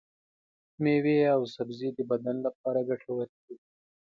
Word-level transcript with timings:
ميوې 0.83 1.17
او 1.35 1.41
سبزي 1.55 1.89
د 1.97 1.99
بدن 2.11 2.35
لپاره 2.45 2.79
ګټورې 2.89 3.35
دي. 3.45 3.55